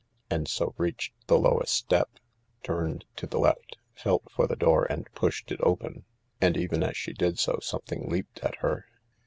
[0.31, 2.09] And so reached the lowest step,
[2.63, 6.05] turned to the left, felt for the door and pushed it open.
[6.41, 8.87] And, even as she did so, something leaped at her.